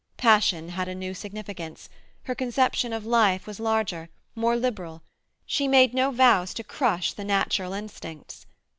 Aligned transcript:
Passion 0.17 0.69
had 0.69 0.87
a 0.87 0.95
new 0.95 1.13
significance; 1.13 1.87
her 2.23 2.33
conception 2.33 2.91
of 2.91 3.05
life 3.05 3.45
was 3.45 3.59
larger, 3.59 4.09
more 4.33 4.55
liberal; 4.55 5.03
she 5.45 5.67
made 5.67 5.93
no 5.93 6.09
vows 6.09 6.55
to 6.55 6.63
crush 6.63 7.13
the 7.13 7.23
natural 7.23 7.73
instincts. 7.73 8.47